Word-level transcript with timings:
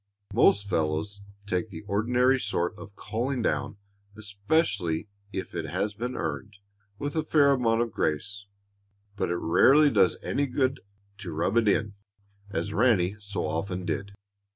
Most 0.33 0.67
fellows 0.67 1.21
take 1.45 1.69
the 1.69 1.83
ordinary 1.83 2.39
sort 2.39 2.75
of 2.75 2.95
"calling 2.95 3.43
down," 3.43 3.77
especially 4.17 5.09
if 5.31 5.53
it 5.53 5.65
has 5.67 5.93
been 5.93 6.15
earned, 6.15 6.57
with 6.97 7.15
a 7.15 7.23
fair 7.23 7.51
amount 7.51 7.81
of 7.83 7.91
grace, 7.91 8.47
but 9.15 9.29
it 9.29 9.35
rarely 9.35 9.91
does 9.91 10.17
any 10.23 10.47
good 10.47 10.79
to 11.19 11.31
rub 11.31 11.55
it 11.55 11.67
in, 11.67 11.93
as 12.49 12.73
Ranny 12.73 13.15
so 13.19 13.45
often 13.45 13.85
did. 13.85 14.13